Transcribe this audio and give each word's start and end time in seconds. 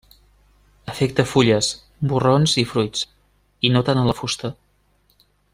Afecta 0.93 1.25
fulles, 1.33 1.69
borrons 2.13 2.57
i 2.63 2.65
fruits 2.71 3.07
i 3.69 3.73
no 3.77 3.87
tant 3.91 4.05
a 4.05 4.11
la 4.11 4.21
fusta. 4.23 4.55